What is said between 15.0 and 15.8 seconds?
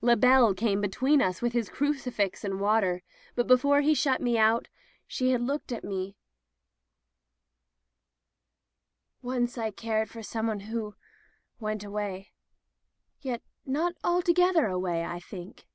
I think."